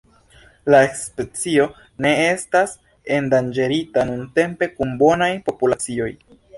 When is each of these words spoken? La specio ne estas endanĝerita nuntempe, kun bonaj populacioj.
La 0.75 0.79
specio 1.01 1.67
ne 2.07 2.15
estas 2.31 2.75
endanĝerita 3.21 4.09
nuntempe, 4.13 4.75
kun 4.77 4.99
bonaj 5.07 5.33
populacioj. 5.49 6.15